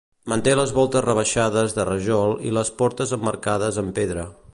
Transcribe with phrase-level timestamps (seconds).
[0.31, 4.25] Manté les voltes rebaixades de rajol i les portes emmarcades amb pedra.